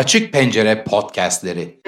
[0.00, 1.80] Açık Pencere Podcastleri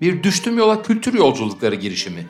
[0.00, 2.26] Bir Düştüm Yola Kültür Yolculukları girişimi.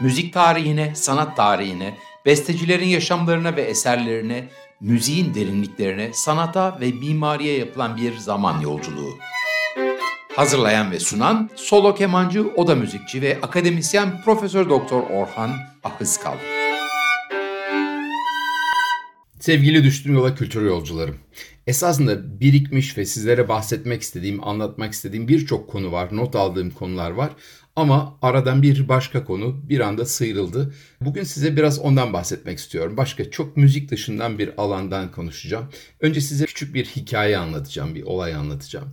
[0.00, 1.94] Müzik tarihine, sanat tarihine,
[2.26, 4.44] bestecilerin yaşamlarına ve eserlerine,
[4.80, 9.18] müziğin derinliklerine, sanata ve mimariye yapılan bir zaman yolculuğu.
[10.36, 15.50] Hazırlayan ve sunan solo kemancı, oda müzikçi ve akademisyen Profesör Doktor Orhan
[15.84, 16.55] Ahıskal.
[19.46, 21.16] Sevgili Düştüm Yola Kültür Yolcularım.
[21.66, 27.30] Esasında birikmiş ve sizlere bahsetmek istediğim, anlatmak istediğim birçok konu var, not aldığım konular var.
[27.76, 30.74] Ama aradan bir başka konu bir anda sıyrıldı.
[31.00, 32.96] Bugün size biraz ondan bahsetmek istiyorum.
[32.96, 35.68] Başka çok müzik dışından bir alandan konuşacağım.
[36.00, 38.88] Önce size küçük bir hikaye anlatacağım, bir olay anlatacağım.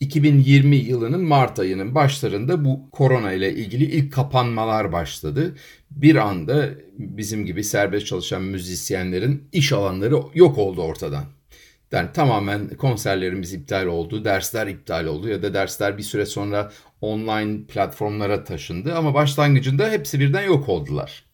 [0.00, 5.56] 2020 yılının Mart ayının başlarında bu korona ile ilgili ilk kapanmalar başladı.
[5.90, 11.24] Bir anda bizim gibi serbest çalışan müzisyenlerin iş alanları yok oldu ortadan.
[11.92, 17.66] Yani tamamen konserlerimiz iptal oldu, dersler iptal oldu ya da dersler bir süre sonra online
[17.66, 21.24] platformlara taşındı ama başlangıcında hepsi birden yok oldular.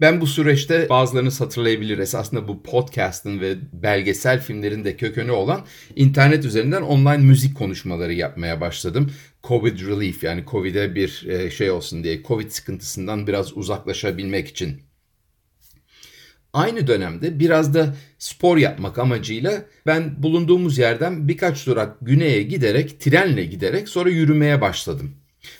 [0.00, 6.44] Ben bu süreçte bazılarınız hatırlayabilir esasında bu podcast'ın ve belgesel filmlerin de kökeni olan internet
[6.44, 9.10] üzerinden online müzik konuşmaları yapmaya başladım.
[9.44, 14.82] Covid relief yani Covid'e bir e, şey olsun diye Covid sıkıntısından biraz uzaklaşabilmek için.
[16.52, 23.44] Aynı dönemde biraz da spor yapmak amacıyla ben bulunduğumuz yerden birkaç durak güneye giderek trenle
[23.44, 25.14] giderek sonra yürümeye başladım.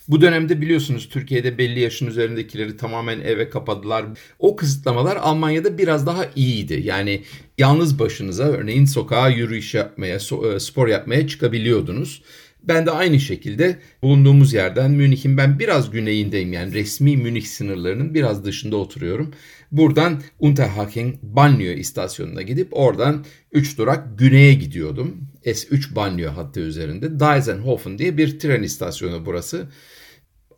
[0.08, 4.05] Bu dönemde biliyorsunuz Türkiye'de belli yaşın üzerindekileri tamamen eve kapadılar.
[4.39, 6.83] O kısıtlamalar Almanya'da biraz daha iyiydi.
[6.84, 7.22] Yani
[7.58, 12.22] yalnız başınıza örneğin sokağa yürüyüş yapmaya, e, spor yapmaya çıkabiliyordunuz.
[12.62, 18.44] Ben de aynı şekilde bulunduğumuz yerden Münih'in ben biraz güneyindeyim yani resmi Münih sınırlarının biraz
[18.44, 19.34] dışında oturuyorum.
[19.72, 25.27] Buradan Unterhaching Banlieue istasyonuna gidip oradan 3 durak güneye gidiyordum.
[25.50, 27.20] S3 Banlieue hattı üzerinde.
[27.20, 29.69] Deisenhofen diye bir tren istasyonu burası.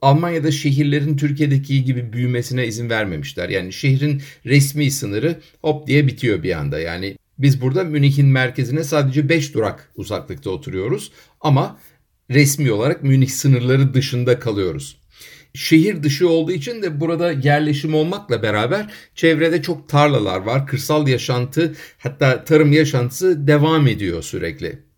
[0.03, 3.49] Almanya'da şehirlerin Türkiye'deki gibi büyümesine izin vermemişler.
[3.49, 6.79] Yani şehrin resmi sınırı hop diye bitiyor bir anda.
[6.81, 11.79] Yani biz burada Münih'in merkezine sadece 5 durak uzaklıkta oturuyoruz ama
[12.31, 15.00] resmi olarak Münih sınırları dışında kalıyoruz.
[15.55, 20.67] Şehir dışı olduğu için de burada yerleşim olmakla beraber çevrede çok tarlalar var.
[20.67, 24.91] Kırsal yaşantı hatta tarım yaşantısı devam ediyor sürekli.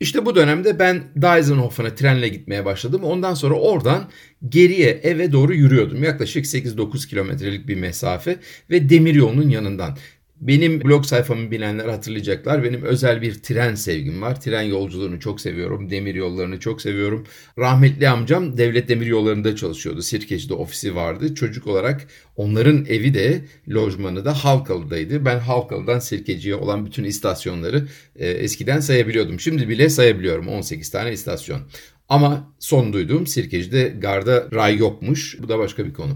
[0.00, 3.04] İşte bu dönemde ben Deisenhofen'a trenle gitmeye başladım.
[3.04, 4.10] Ondan sonra oradan
[4.48, 6.04] geriye eve doğru yürüyordum.
[6.04, 8.36] Yaklaşık 8-9 kilometrelik bir mesafe
[8.70, 9.98] ve demiryolunun yanından.
[10.40, 12.64] Benim blog sayfamı bilenler hatırlayacaklar.
[12.64, 14.40] Benim özel bir tren sevgim var.
[14.40, 15.90] Tren yolculuğunu çok seviyorum.
[15.90, 17.26] Demir yollarını çok seviyorum.
[17.58, 20.02] Rahmetli amcam devlet demir yollarında çalışıyordu.
[20.02, 21.34] Sirkeci'de ofisi vardı.
[21.34, 22.06] Çocuk olarak
[22.36, 25.24] onların evi de lojmanı da Halkalı'daydı.
[25.24, 29.40] Ben Halkalı'dan Sirkeci'ye olan bütün istasyonları e, eskiden sayabiliyordum.
[29.40, 31.60] Şimdi bile sayabiliyorum 18 tane istasyon.
[32.08, 35.36] Ama son duyduğum Sirkeci'de garda ray yokmuş.
[35.42, 36.12] Bu da başka bir konu.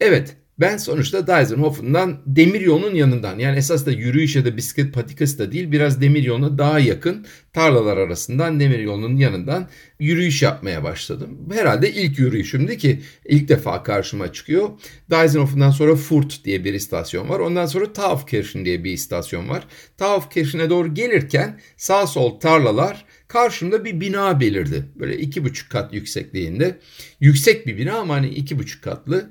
[0.00, 5.38] Evet ben sonuçta Deisenhofen'dan demir yolunun yanından yani esas da yürüyüş ya da bisiklet patikası
[5.38, 9.68] da değil biraz demir yoluna daha yakın tarlalar arasından demir yolunun yanından
[10.00, 11.38] yürüyüş yapmaya başladım.
[11.52, 14.68] Herhalde ilk yürüyüşümdü ki ilk defa karşıma çıkıyor.
[15.10, 17.40] Deisenhofen'dan sonra Furt diye bir istasyon var.
[17.40, 19.64] Ondan sonra Taufkirchen diye bir istasyon var.
[19.96, 24.84] Taufkirchen'e doğru gelirken sağ sol tarlalar karşımda bir bina belirdi.
[24.96, 26.78] Böyle iki buçuk kat yüksekliğinde.
[27.20, 29.30] Yüksek bir bina ama hani iki buçuk katlı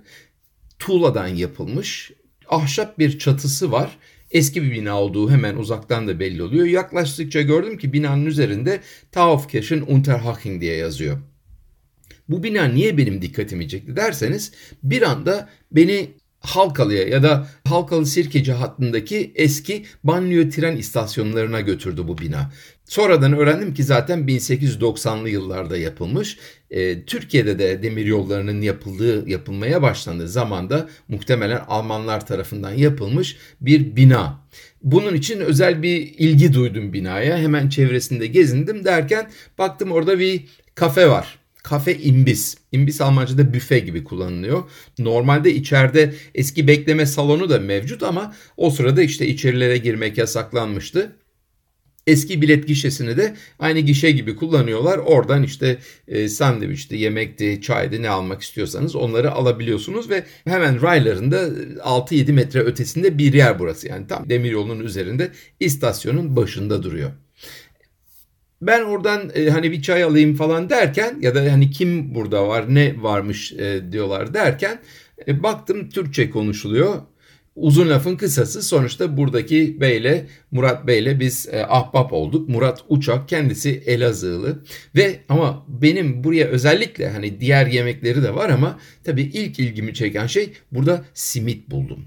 [0.80, 2.12] tuğladan yapılmış
[2.50, 3.98] ahşap bir çatısı var.
[4.32, 6.66] Eski bir bina olduğu hemen uzaktan da belli oluyor.
[6.66, 11.18] Yaklaştıkça gördüm ki binanın üzerinde Taufkirchen Unterhaching diye yazıyor.
[12.30, 14.52] Bu bina niye benim dikkatimi çekti derseniz
[14.84, 16.10] bir anda beni
[16.47, 22.52] Halkalı'ya ya da Halkalı Sirkeci hattındaki eski banliyö tren istasyonlarına götürdü bu bina.
[22.85, 26.38] Sonradan öğrendim ki zaten 1890'lı yıllarda yapılmış.
[26.72, 34.41] E, Türkiye'de de demir yollarının yapıldığı, yapılmaya başlandığı zamanda muhtemelen Almanlar tarafından yapılmış bir bina.
[34.84, 37.38] Bunun için özel bir ilgi duydum binaya.
[37.38, 40.46] Hemen çevresinde gezindim derken baktım orada bir
[40.76, 41.47] kafe var.
[41.64, 42.58] Kafe imbis.
[42.72, 44.64] İmbis Almanca'da büfe gibi kullanılıyor.
[45.00, 51.16] Normalde içeride eski bekleme salonu da mevcut ama o sırada işte içerilere girmek yasaklanmıştı.
[52.08, 54.98] Eski bilet gişesini de aynı gişe gibi kullanıyorlar.
[54.98, 55.78] Oradan işte
[56.08, 61.48] e, sandviçti, yemekti, çaydı ne almak istiyorsanız onları alabiliyorsunuz ve hemen raylarında
[61.80, 63.88] 6-7 metre ötesinde bir yer burası.
[63.88, 67.12] Yani tam demiryolunun üzerinde istasyonun başında duruyor.
[68.62, 72.76] Ben oradan e, hani bir çay alayım falan derken ya da hani kim burada var
[72.76, 74.80] ne varmış e, diyorlar derken
[75.28, 76.96] e, baktım Türkçe konuşuluyor.
[77.56, 82.50] Uzun lafın kısası sonuçta buradaki beyle Murat Bey'le biz e, ahbap olduk.
[82.50, 84.64] Murat Uçak kendisi Elazığlı
[84.96, 90.28] ve ama benim buraya özellikle hani diğer yemekleri de var ama tabii ilk ilgimi çeken
[90.28, 92.06] şey burada simit buldum.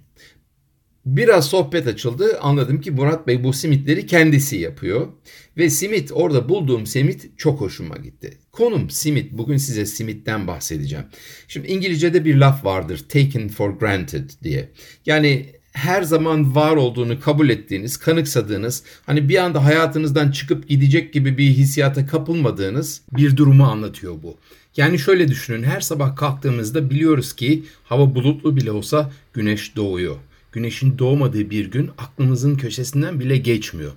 [1.06, 2.38] Biraz sohbet açıldı.
[2.40, 5.08] Anladım ki Murat Bey bu simitleri kendisi yapıyor.
[5.56, 8.38] Ve simit orada bulduğum simit çok hoşuma gitti.
[8.52, 9.32] Konum simit.
[9.32, 11.04] Bugün size simitten bahsedeceğim.
[11.48, 13.04] Şimdi İngilizce'de bir laf vardır.
[13.08, 14.68] Taken for granted diye.
[15.06, 21.38] Yani her zaman var olduğunu kabul ettiğiniz, kanıksadığınız, hani bir anda hayatınızdan çıkıp gidecek gibi
[21.38, 24.36] bir hissiyata kapılmadığınız bir durumu anlatıyor bu.
[24.76, 30.16] Yani şöyle düşünün her sabah kalktığımızda biliyoruz ki hava bulutlu bile olsa güneş doğuyor
[30.52, 33.92] güneşin doğmadığı bir gün aklınızın köşesinden bile geçmiyor.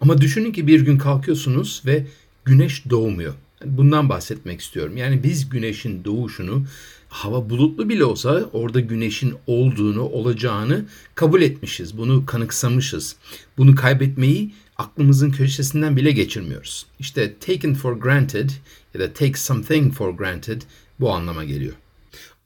[0.00, 2.06] Ama düşünün ki bir gün kalkıyorsunuz ve
[2.44, 3.34] güneş doğmuyor.
[3.64, 4.96] Bundan bahsetmek istiyorum.
[4.96, 6.64] Yani biz güneşin doğuşunu
[7.08, 11.98] hava bulutlu bile olsa orada güneşin olduğunu, olacağını kabul etmişiz.
[11.98, 13.16] Bunu kanıksamışız.
[13.58, 16.86] Bunu kaybetmeyi aklımızın köşesinden bile geçirmiyoruz.
[16.98, 18.50] İşte taken for granted
[18.94, 20.62] ya da take something for granted
[21.00, 21.74] bu anlama geliyor.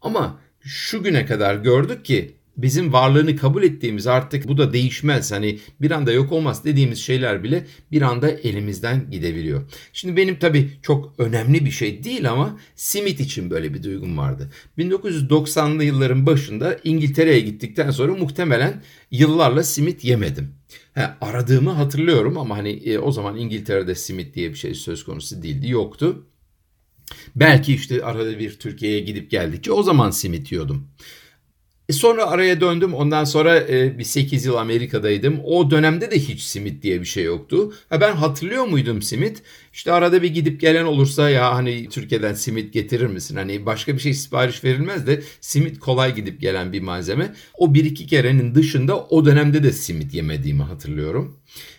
[0.03, 5.59] Ama şu güne kadar gördük ki bizim varlığını kabul ettiğimiz artık bu da değişmez hani
[5.81, 9.63] bir anda yok olmaz dediğimiz şeyler bile bir anda elimizden gidebiliyor.
[9.93, 14.51] Şimdi benim tabii çok önemli bir şey değil ama simit için böyle bir duygum vardı.
[14.79, 20.55] 1990'lı yılların başında İngiltere'ye gittikten sonra muhtemelen yıllarla simit yemedim.
[20.95, 25.43] He, aradığımı hatırlıyorum ama hani e, o zaman İngiltere'de simit diye bir şey söz konusu
[25.43, 26.27] değildi, yoktu.
[27.37, 30.89] Belki işte arada bir Türkiye'ye gidip geldikçe o zaman simit yiyordum.
[31.91, 32.95] E sonra araya döndüm.
[32.95, 35.41] Ondan sonra e, bir 8 yıl Amerika'daydım.
[35.45, 37.73] O dönemde de hiç simit diye bir şey yoktu.
[37.89, 39.43] Ha ben hatırlıyor muydum simit?
[39.73, 43.37] İşte arada bir gidip gelen olursa ya hani Türkiye'den simit getirir misin?
[43.37, 47.35] Hani başka bir şey sipariş verilmez de simit kolay gidip gelen bir malzeme.
[47.59, 51.37] O bir iki kerenin dışında o dönemde de simit yemediğimi hatırlıyorum.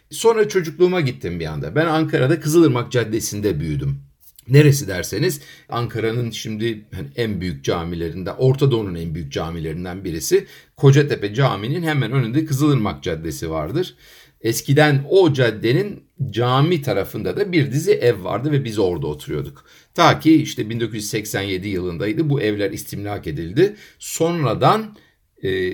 [0.09, 1.75] Sonra çocukluğuma gittim bir anda.
[1.75, 4.10] Ben Ankara'da Kızılırmak Caddesi'nde büyüdüm.
[4.47, 10.45] Neresi derseniz Ankara'nın şimdi hani en büyük camilerinden, Orta Doğu'nun en büyük camilerinden birisi
[10.77, 13.95] Kocatepe Camii'nin hemen önünde Kızılırmak Caddesi vardır.
[14.41, 19.65] Eskiden o caddenin cami tarafında da bir dizi ev vardı ve biz orada oturuyorduk.
[19.93, 23.75] Ta ki işte 1987 yılındaydı bu evler istimlak edildi.
[23.99, 24.95] Sonradan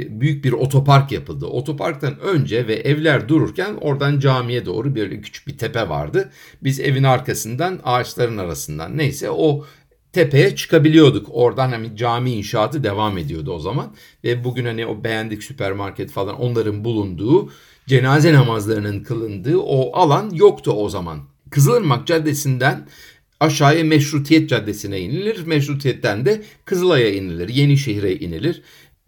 [0.10, 1.46] büyük bir otopark yapıldı.
[1.46, 6.32] Otoparktan önce ve evler dururken oradan camiye doğru bir küçük bir tepe vardı.
[6.64, 9.66] Biz evin arkasından ağaçların arasından neyse o
[10.14, 11.28] tepeye çıkabiliyorduk.
[11.32, 13.96] Oradan hani cami inşaatı devam ediyordu o zaman.
[14.24, 17.52] Ve bugün hani o beğendik süpermarket falan onların bulunduğu
[17.88, 21.20] cenaze namazlarının kılındığı o alan yoktu o zaman.
[21.50, 22.88] Kızılırmak Caddesi'nden
[23.40, 25.46] aşağıya Meşrutiyet Caddesi'ne inilir.
[25.46, 27.50] Meşrutiyet'ten de Kızılay'a inilir.
[27.50, 28.62] Yenişehir'e inilir.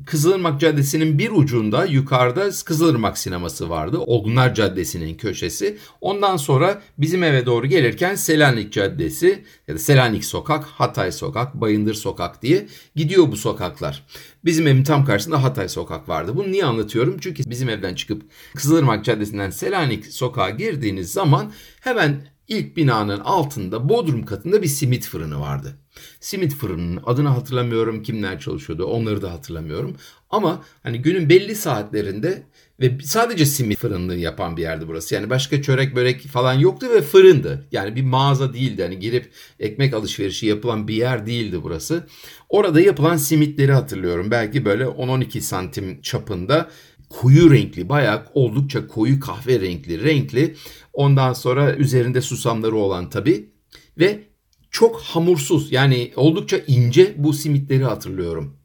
[0.05, 3.97] Kızılırmak Caddesi'nin bir ucunda yukarıda Kızılırmak sineması vardı.
[3.97, 5.77] Olgunlar Caddesi'nin köşesi.
[6.01, 11.93] Ondan sonra bizim eve doğru gelirken Selanik Caddesi ya da Selanik Sokak, Hatay Sokak, Bayındır
[11.93, 14.05] Sokak diye gidiyor bu sokaklar.
[14.45, 16.35] Bizim evin tam karşısında Hatay Sokak vardı.
[16.35, 17.17] Bunu niye anlatıyorum?
[17.21, 18.21] Çünkü bizim evden çıkıp
[18.55, 21.51] Kızılırmak Caddesi'nden Selanik Sokağa girdiğiniz zaman
[21.81, 25.77] hemen ilk binanın altında Bodrum katında bir simit fırını vardı.
[26.19, 29.95] Simit fırınının adını hatırlamıyorum kimler çalışıyordu onları da hatırlamıyorum.
[30.29, 32.43] Ama hani günün belli saatlerinde
[32.79, 35.15] ve sadece simit fırınlığı yapan bir yerdi burası.
[35.15, 37.67] Yani başka çörek börek falan yoktu ve fırındı.
[37.71, 38.83] Yani bir mağaza değildi.
[38.83, 42.07] Hani girip ekmek alışverişi yapılan bir yer değildi burası.
[42.49, 44.31] Orada yapılan simitleri hatırlıyorum.
[44.31, 46.69] Belki böyle 10-12 santim çapında
[47.09, 50.55] koyu renkli bayağı oldukça koyu kahve renkli
[50.93, 53.49] ondan sonra üzerinde susamları olan tabi
[53.97, 54.28] ve
[54.71, 58.57] çok hamursuz yani oldukça ince bu simitleri hatırlıyorum.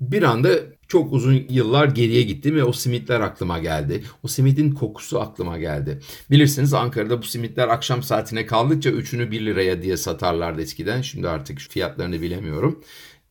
[0.00, 0.50] Bir anda
[0.88, 4.04] çok uzun yıllar geriye gittim ve o simitler aklıma geldi.
[4.22, 6.00] O simitin kokusu aklıma geldi.
[6.30, 11.02] Bilirsiniz Ankara'da bu simitler akşam saatine kaldıkça üçünü 1 liraya diye satarlardı eskiden.
[11.02, 12.84] Şimdi artık fiyatlarını bilemiyorum.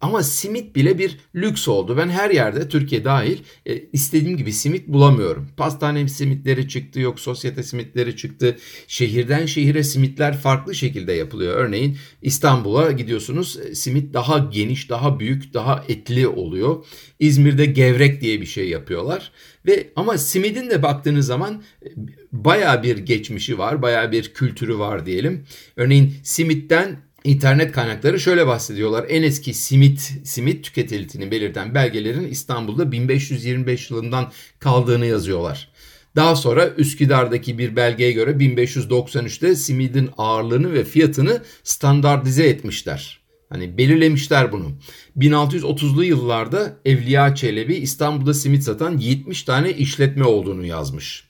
[0.04, 1.98] Ama simit bile bir lüks oldu.
[1.98, 5.50] Ben her yerde Türkiye dahil e, istediğim gibi simit bulamıyorum.
[5.58, 8.58] Pastane simitleri çıktı, yok sosyete simitleri çıktı.
[8.88, 11.58] Şehirden şehire simitler farklı şekilde yapılıyor.
[11.58, 16.86] Örneğin İstanbul'a gidiyorsunuz e, simit daha geniş, daha büyük, daha etli oluyor.
[17.20, 19.32] İzmir'de gevrek diye bir şey yapıyorlar.
[19.66, 21.88] Ve ama simidin de baktığınız zaman e,
[22.32, 25.46] baya bir geçmişi var, baya bir kültürü var diyelim.
[25.76, 29.06] Örneğin simitten İnternet kaynakları şöyle bahsediyorlar.
[29.10, 35.70] En eski simit simit tüketildiğini belirten belgelerin İstanbul'da 1525 yılından kaldığını yazıyorlar.
[36.16, 43.20] Daha sonra Üsküdar'daki bir belgeye göre 1593'te simidin ağırlığını ve fiyatını standartize etmişler.
[43.50, 44.72] Hani belirlemişler bunu.
[45.18, 51.24] 1630'lu yıllarda Evliya Çelebi İstanbul'da simit satan 70 tane işletme olduğunu yazmış.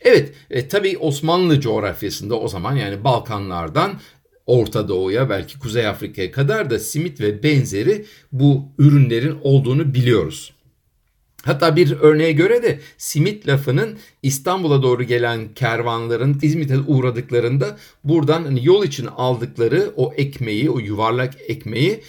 [0.00, 4.00] Evet, e, tabii Osmanlı coğrafyasında o zaman yani Balkanlardan
[4.46, 10.54] Orta Doğu'ya belki Kuzey Afrika'ya kadar da simit ve benzeri bu ürünlerin olduğunu biliyoruz.
[11.44, 18.66] Hatta bir örneğe göre de simit lafının İstanbul'a doğru gelen kervanların İzmit'e uğradıklarında buradan hani
[18.66, 22.00] yol için aldıkları o ekmeği, o yuvarlak ekmeği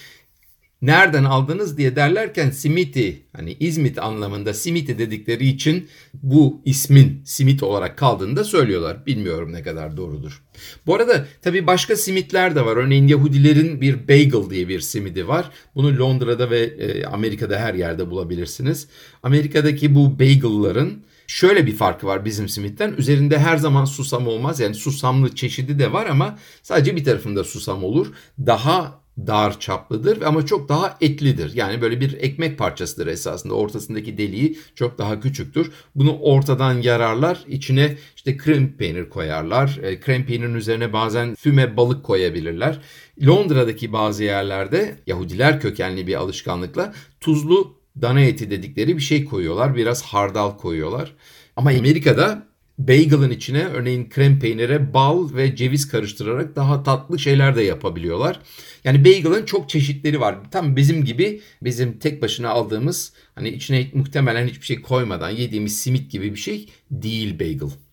[0.82, 7.98] nereden aldınız diye derlerken simiti hani İzmit anlamında simiti dedikleri için bu ismin simit olarak
[7.98, 9.06] kaldığını da söylüyorlar.
[9.06, 10.44] Bilmiyorum ne kadar doğrudur.
[10.86, 12.78] Bu arada tabii başka simitler de var.
[12.78, 15.52] Örneğin Yahudilerin bir bagel diye bir simidi var.
[15.76, 18.88] Bunu Londra'da ve e, Amerika'da her yerde bulabilirsiniz.
[19.24, 22.94] Amerika'daki bu bagel'ların Şöyle bir farkı var bizim simitten.
[22.98, 24.60] Üzerinde her zaman susam olmaz.
[24.60, 28.08] Yani susamlı çeşidi de var ama sadece bir tarafında susam olur.
[28.40, 31.52] Daha dar çaplıdır ama çok daha etlidir.
[31.54, 33.54] Yani böyle bir ekmek parçasıdır esasında.
[33.54, 35.72] Ortasındaki deliği çok daha küçüktür.
[35.96, 37.44] Bunu ortadan yararlar.
[37.48, 39.80] İçine işte krem peynir koyarlar.
[39.84, 42.82] E, krem peynirin üzerine bazen füme balık koyabilirler.
[43.26, 49.76] Londra'daki bazı yerlerde Yahudiler kökenli bir alışkanlıkla tuzlu dana eti dedikleri bir şey koyuyorlar.
[49.76, 51.16] Biraz hardal koyuyorlar.
[51.56, 57.64] Ama Amerika'da bagel'ın içine örneğin krem peynire bal ve ceviz karıştırarak daha tatlı şeyler de
[57.64, 58.40] yapabiliyorlar.
[58.84, 60.52] Yani bagel'ın çok çeşitleri var.
[60.52, 66.12] Tam bizim gibi bizim tek başına aldığımız hani içine muhtemelen hiçbir şey koymadan yediğimiz simit
[66.12, 67.85] gibi bir şey değil bagel.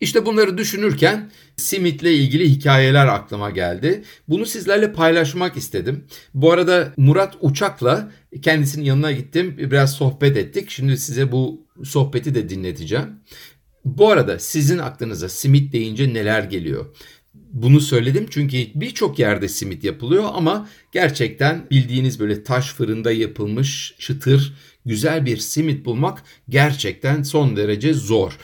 [0.00, 4.02] İşte bunları düşünürken simitle ilgili hikayeler aklıma geldi.
[4.28, 6.04] Bunu sizlerle paylaşmak istedim.
[6.34, 8.12] Bu arada Murat Uçak'la
[8.42, 9.54] kendisinin yanına gittim.
[9.58, 10.70] Biraz sohbet ettik.
[10.70, 13.06] Şimdi size bu sohbeti de dinleteceğim.
[13.84, 16.86] Bu arada sizin aklınıza simit deyince neler geliyor?
[17.34, 24.54] Bunu söyledim çünkü birçok yerde simit yapılıyor ama gerçekten bildiğiniz böyle taş fırında yapılmış çıtır
[24.86, 28.38] güzel bir simit bulmak gerçekten son derece zor.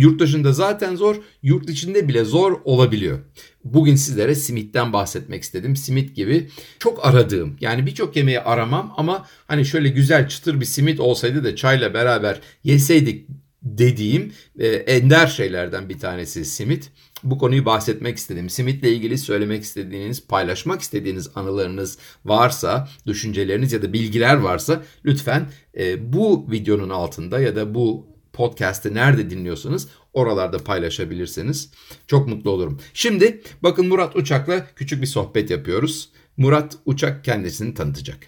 [0.00, 3.18] Yurt dışında zaten zor, yurt içinde bile zor olabiliyor.
[3.64, 5.76] Bugün sizlere simitten bahsetmek istedim.
[5.76, 11.00] Simit gibi çok aradığım yani birçok yemeği aramam ama hani şöyle güzel çıtır bir simit
[11.00, 13.28] olsaydı da çayla beraber yeseydik
[13.62, 16.90] dediğim e, ender şeylerden bir tanesi simit.
[17.22, 18.50] Bu konuyu bahsetmek istedim.
[18.50, 26.12] Simitle ilgili söylemek istediğiniz, paylaşmak istediğiniz anılarınız varsa, düşünceleriniz ya da bilgiler varsa lütfen e,
[26.12, 31.70] bu videonun altında ya da bu podcast'ı nerede dinliyorsanız oralarda paylaşabilirseniz
[32.06, 32.80] çok mutlu olurum.
[32.94, 36.08] Şimdi bakın Murat Uçak'la küçük bir sohbet yapıyoruz.
[36.36, 38.18] Murat Uçak kendisini tanıtacak.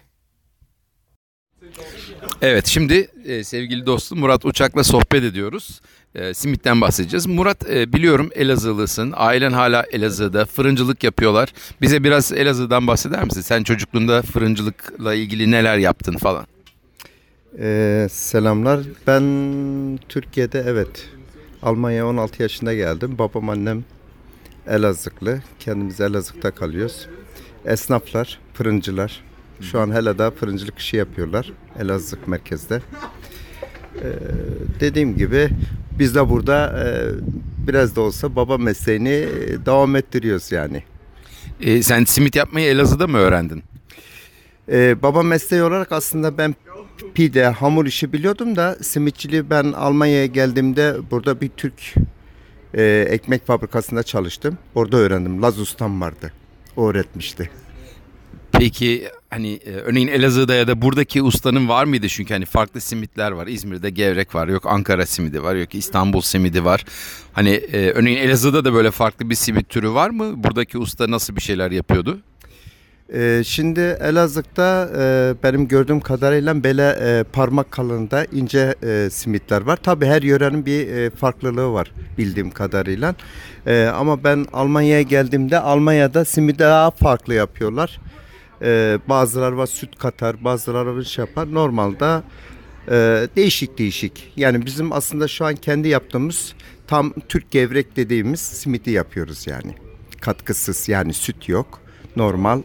[2.41, 5.81] Evet şimdi e, sevgili dostum Murat Uçak'la sohbet ediyoruz.
[6.15, 7.25] E, simitten bahsedeceğiz.
[7.25, 9.13] Murat e, biliyorum Elazığlısın.
[9.15, 10.45] Ailen hala Elazığ'da.
[10.45, 11.53] Fırıncılık yapıyorlar.
[11.81, 13.41] Bize biraz Elazığ'dan bahseder misin?
[13.41, 16.52] Sen çocukluğunda fırıncılıkla ilgili neler yaptın falan?
[17.59, 18.79] Ee, selamlar.
[19.07, 19.23] Ben
[20.09, 21.09] Türkiye'de evet
[21.63, 23.17] Almanya 16 yaşında geldim.
[23.17, 23.83] Babam annem
[24.67, 25.41] Elazığlı.
[25.59, 27.07] Kendimiz Elazığ'da kalıyoruz.
[27.65, 29.23] Esnaflar, fırıncılar.
[29.61, 31.51] Şu an hele daha fırıncılık işi yapıyorlar.
[31.79, 32.81] Elazığ merkezde.
[33.95, 34.13] Ee,
[34.79, 35.49] dediğim gibi
[35.99, 36.87] biz de burada e,
[37.67, 39.27] biraz da olsa baba mesleğini
[39.65, 40.83] devam ettiriyoruz yani.
[41.61, 43.63] E, sen simit yapmayı Elazığ'da mı öğrendin?
[44.69, 46.55] Ee, baba mesleği olarak aslında ben
[47.13, 51.93] pide, hamur işi biliyordum da simitçiliği ben Almanya'ya geldiğimde burada bir Türk
[52.73, 54.57] e, ekmek fabrikasında çalıştım.
[54.75, 55.41] Orada öğrendim.
[55.41, 56.33] Laz ustam vardı.
[56.77, 57.49] O öğretmişti.
[58.51, 62.07] Peki hani e, örneğin Elazığ'da ya da buradaki ustanın var mıydı?
[62.09, 63.47] Çünkü hani farklı simitler var.
[63.47, 64.47] İzmir'de gevrek var.
[64.47, 65.55] Yok Ankara simidi var.
[65.55, 66.85] Yok İstanbul simidi var.
[67.33, 70.43] Hani e, örneğin Elazığ'da da böyle farklı bir simit türü var mı?
[70.43, 72.19] Buradaki usta nasıl bir şeyler yapıyordu?
[73.13, 79.77] Ee, şimdi Elazığ'da e, benim gördüğüm kadarıyla böyle e, parmak kalınlığında ince e, simitler var.
[79.83, 83.15] Tabii her yörenin bir e, farklılığı var bildiğim kadarıyla.
[83.67, 87.99] E, ama ben Almanya'ya geldiğimde Almanya'da simidi daha farklı yapıyorlar.
[88.61, 91.53] E, bazıları var süt katar, bazıları var şey yapar.
[91.53, 92.21] Normalde
[92.87, 94.33] e, değişik değişik.
[94.35, 96.53] Yani bizim aslında şu an kendi yaptığımız
[96.87, 99.75] tam Türk gevrek dediğimiz simidi yapıyoruz yani.
[100.21, 101.79] Katkısız yani süt yok.
[102.15, 102.61] Normal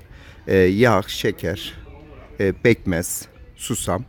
[0.49, 1.75] e, yağ, şeker,
[2.41, 4.05] e, bekmez, susam.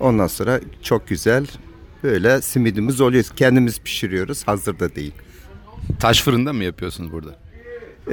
[0.00, 1.46] Ondan sonra çok güzel
[2.02, 3.24] böyle simidimiz oluyor.
[3.36, 4.48] Kendimiz pişiriyoruz.
[4.48, 5.12] Hazır da değil.
[6.00, 7.36] Taş fırında mı yapıyorsunuz burada?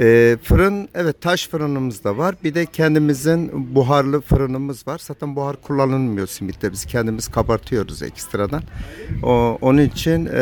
[0.00, 2.34] E, fırın evet taş fırınımız da var.
[2.44, 5.00] Bir de kendimizin buharlı fırınımız var.
[5.02, 6.72] Zaten buhar kullanılmıyor simitte.
[6.72, 8.62] Biz kendimiz kabartıyoruz ekstradan.
[9.22, 10.38] O, onun için e,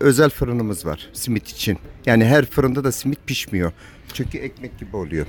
[0.00, 1.78] özel fırınımız var simit için.
[2.06, 3.72] Yani her fırında da simit pişmiyor.
[4.12, 5.26] Çünkü ekmek gibi oluyor.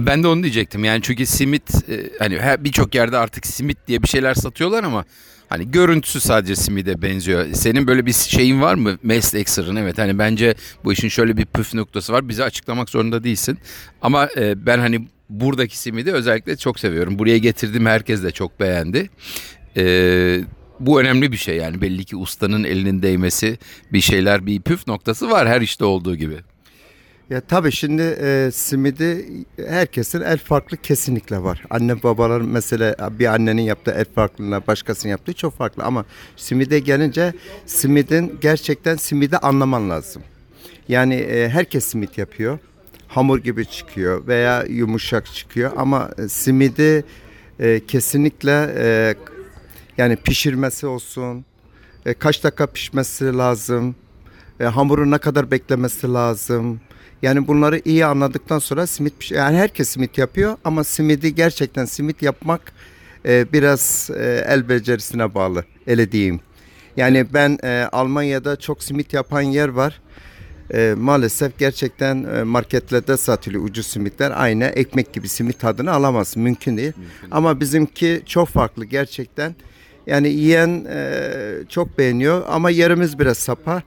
[0.00, 0.84] Ben de onu diyecektim.
[0.84, 5.04] Yani çünkü simit e, hani birçok yerde artık simit diye bir şeyler satıyorlar ama
[5.48, 7.46] hani görüntüsü sadece simide benziyor.
[7.52, 8.98] Senin böyle bir şeyin var mı?
[9.02, 9.98] Meslek sırrın evet.
[9.98, 10.54] Hani bence
[10.84, 12.28] bu işin şöyle bir püf noktası var.
[12.28, 13.58] Bize açıklamak zorunda değilsin.
[14.02, 17.18] Ama e, ben hani buradaki simidi özellikle çok seviyorum.
[17.18, 19.10] Buraya getirdim herkes de çok beğendi.
[19.76, 20.44] Eee
[20.80, 21.80] bu önemli bir şey yani.
[21.80, 23.58] Belli ki ustanın elinin değmesi
[23.92, 26.36] bir şeyler bir püf noktası var her işte olduğu gibi.
[27.30, 29.26] Ya tabii şimdi e, simidi
[29.68, 31.64] herkesin el farklı kesinlikle var.
[31.70, 36.04] Anne babaların mesela bir annenin yaptığı el farklılığına başkasının yaptığı çok farklı ama
[36.36, 37.32] simide gelince
[37.66, 40.22] simidin gerçekten simidi anlaman lazım.
[40.88, 42.58] Yani e, herkes simit yapıyor.
[43.08, 47.04] Hamur gibi çıkıyor veya yumuşak çıkıyor ama e, simidi
[47.60, 49.14] e, kesinlikle e,
[49.98, 51.44] yani pişirmesi olsun,
[52.06, 53.94] e, kaç dakika pişmesi lazım,
[54.60, 56.80] e, hamuru ne kadar beklemesi lazım.
[57.22, 62.72] Yani bunları iyi anladıktan sonra simit yani herkes simit yapıyor ama simidi gerçekten simit yapmak
[63.26, 65.64] e, biraz e, el becerisine bağlı.
[65.86, 66.40] Öyle diyeyim.
[66.96, 70.00] Yani ben e, Almanya'da çok simit yapan yer var.
[70.74, 74.32] E, maalesef gerçekten e, marketlerde satılıyor ucuz simitler.
[74.36, 76.42] Aynı ekmek gibi simit tadını alamazsın.
[76.42, 76.92] Mümkün değil.
[77.30, 79.54] Ama bizimki çok farklı gerçekten.
[80.06, 81.22] Yani yiyen e,
[81.68, 83.82] çok beğeniyor ama yerimiz biraz sapa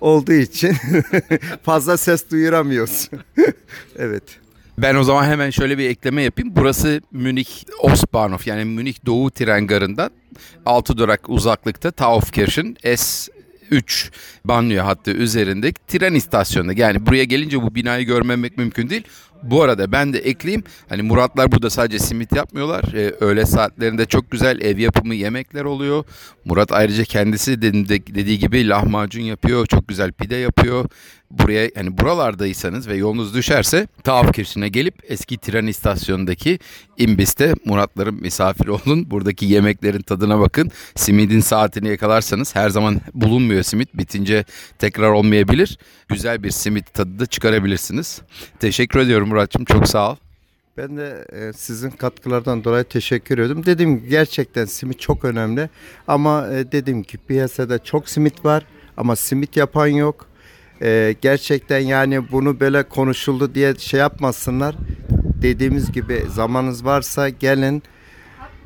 [0.00, 0.76] olduğu için
[1.62, 3.10] fazla ses duyuramıyoruz.
[3.98, 4.22] evet.
[4.78, 6.52] Ben o zaman hemen şöyle bir ekleme yapayım.
[6.56, 7.48] Burası Münih
[7.80, 10.10] Ostbahnhof yani Münih Doğu tren garından
[10.66, 13.32] 6 durak uzaklıkta Taufkirchen S
[13.70, 14.10] 3
[14.44, 16.78] banliyö hattı üzerindeki tren istasyonu.
[16.78, 19.04] Yani buraya gelince bu binayı görmemek mümkün değil.
[19.42, 20.64] Bu arada ben de ekleyeyim.
[20.88, 22.84] Hani Muratlar burada sadece simit yapmıyorlar.
[22.94, 26.04] Ee, öğle saatlerinde çok güzel ev yapımı yemekler oluyor.
[26.44, 29.66] Murat ayrıca kendisi dediği gibi lahmacun yapıyor.
[29.66, 30.84] Çok güzel pide yapıyor.
[31.30, 36.58] Buraya hani buralardaysanız ve yolunuz düşerse Taafkirşin'e gelip eski tren istasyonundaki
[36.96, 39.10] imbiste Muratların misafiri olun.
[39.10, 40.70] Buradaki yemeklerin tadına bakın.
[40.94, 43.94] Simidin saatini yakalarsanız her zaman bulunmuyor simit.
[43.94, 44.44] Bitince
[44.78, 45.78] tekrar olmayabilir.
[46.08, 48.22] Güzel bir simit tadı da çıkarabilirsiniz.
[48.60, 49.64] Teşekkür ediyorum Muratçım.
[49.64, 50.16] Çok sağ ol.
[50.76, 53.66] Ben de e, sizin katkılardan dolayı teşekkür ediyorum.
[53.66, 55.70] Dediğim gibi gerçekten simit çok önemli.
[56.08, 58.64] Ama e, dediğim gibi piyasada çok simit var
[58.96, 60.26] ama simit yapan yok.
[60.82, 64.74] E, gerçekten yani bunu böyle konuşuldu diye şey yapmasınlar.
[65.42, 67.82] Dediğimiz gibi zamanınız varsa gelin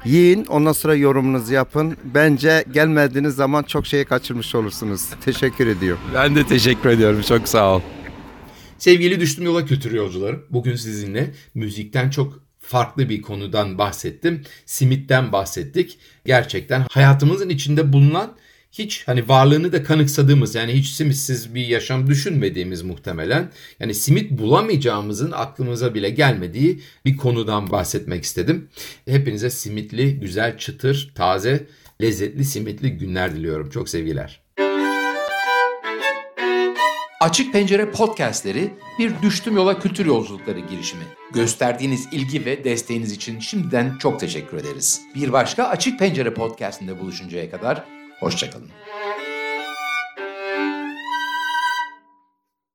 [0.04, 1.96] yiyin ondan sonra yorumunuzu yapın.
[2.04, 5.08] Bence gelmediğiniz zaman çok şeyi kaçırmış olursunuz.
[5.24, 6.02] Teşekkür ediyorum.
[6.14, 7.22] Ben de teşekkür ediyorum.
[7.28, 7.80] Çok sağ ol.
[8.78, 14.42] Sevgili Düştüm Yola Kültür Yolcuları, bugün sizinle müzikten çok farklı bir konudan bahsettim.
[14.66, 15.98] Simitten bahsettik.
[16.26, 18.32] Gerçekten hayatımızın içinde bulunan
[18.72, 25.32] hiç hani varlığını da kanıksadığımız yani hiç simitsiz bir yaşam düşünmediğimiz muhtemelen yani simit bulamayacağımızın
[25.32, 28.68] aklımıza bile gelmediği bir konudan bahsetmek istedim.
[29.08, 31.66] Hepinize simitli, güzel, çıtır, taze,
[32.02, 33.70] lezzetli simitli günler diliyorum.
[33.70, 34.42] Çok sevgiler.
[37.20, 41.04] Açık Pencere podcastleri bir düştüm yola kültür yolculukları girişimi.
[41.34, 45.00] Gösterdiğiniz ilgi ve desteğiniz için şimdiden çok teşekkür ederiz.
[45.14, 48.70] Bir başka Açık Pencere podcastinde buluşuncaya kadar hoşçakalın.